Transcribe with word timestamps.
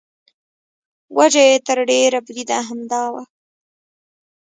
وجه 1.17 1.41
یې 1.49 1.57
تر 1.67 1.77
ډېره 1.89 2.19
بریده 2.27 2.57
همدا 2.67 3.03
وه. 3.13 3.23